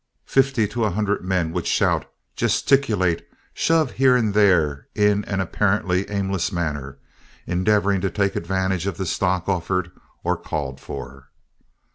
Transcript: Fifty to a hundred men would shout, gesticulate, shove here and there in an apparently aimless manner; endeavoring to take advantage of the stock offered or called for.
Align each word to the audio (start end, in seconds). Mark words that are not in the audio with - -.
Fifty 0.25 0.67
to 0.69 0.83
a 0.83 0.89
hundred 0.89 1.23
men 1.23 1.51
would 1.51 1.67
shout, 1.67 2.11
gesticulate, 2.35 3.23
shove 3.53 3.91
here 3.91 4.15
and 4.15 4.33
there 4.33 4.87
in 4.95 5.23
an 5.25 5.39
apparently 5.39 6.09
aimless 6.09 6.51
manner; 6.51 6.97
endeavoring 7.45 8.01
to 8.01 8.09
take 8.09 8.35
advantage 8.35 8.87
of 8.87 8.97
the 8.97 9.05
stock 9.05 9.47
offered 9.47 9.91
or 10.23 10.35
called 10.35 10.79
for. 10.79 11.29